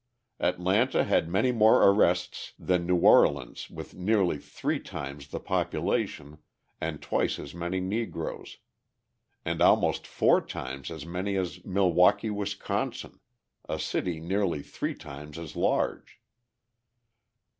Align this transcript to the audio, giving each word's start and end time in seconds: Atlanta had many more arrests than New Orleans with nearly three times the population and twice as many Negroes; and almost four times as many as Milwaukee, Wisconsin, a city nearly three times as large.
Atlanta 0.39 1.03
had 1.03 1.29
many 1.29 1.51
more 1.51 1.83
arrests 1.87 2.53
than 2.57 2.87
New 2.87 2.95
Orleans 2.95 3.69
with 3.69 3.93
nearly 3.93 4.39
three 4.39 4.79
times 4.79 5.27
the 5.27 5.39
population 5.39 6.39
and 6.81 7.03
twice 7.03 7.37
as 7.37 7.53
many 7.53 7.79
Negroes; 7.79 8.57
and 9.45 9.61
almost 9.61 10.07
four 10.07 10.41
times 10.43 10.89
as 10.89 11.05
many 11.05 11.35
as 11.35 11.63
Milwaukee, 11.63 12.31
Wisconsin, 12.31 13.19
a 13.69 13.77
city 13.77 14.19
nearly 14.19 14.63
three 14.63 14.95
times 14.95 15.37
as 15.37 15.55
large. 15.55 16.19